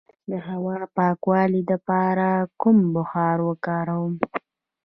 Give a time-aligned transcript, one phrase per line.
[0.31, 2.27] د هوا د پاکوالي لپاره
[2.61, 4.13] کوم بخار وکاروم؟